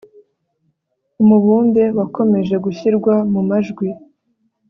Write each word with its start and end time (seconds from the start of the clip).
umubumbe 1.21 1.83
wakomeje 1.97 2.55
gushyirwa 2.65 3.13
mu 3.33 3.41
majwi 3.49 3.87